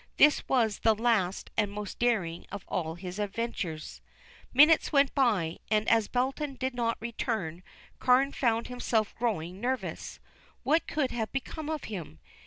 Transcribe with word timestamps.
This 0.17 0.43
was 0.49 0.79
the 0.79 0.95
last 0.95 1.51
and 1.55 1.71
most 1.71 1.99
daring 1.99 2.47
of 2.51 2.65
all 2.67 2.95
his 2.95 3.19
adventures. 3.19 4.01
Minutes 4.51 4.91
went 4.91 5.13
by, 5.13 5.59
and 5.69 5.87
as 5.87 6.07
Belton 6.07 6.55
did 6.55 6.73
not 6.73 6.97
return, 6.99 7.61
Carne 7.99 8.31
found 8.31 8.65
himself 8.65 9.13
growing 9.13 9.61
nervous. 9.61 10.19
What 10.63 10.87
could 10.87 11.11
have 11.11 11.31
become 11.31 11.69
of 11.69 11.83
him? 11.83 12.19